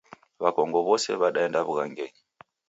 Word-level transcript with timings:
Wakongo 0.43 0.77
wose 0.87 1.09
wadaenda 1.21 1.59
wughangenyi 1.67 2.19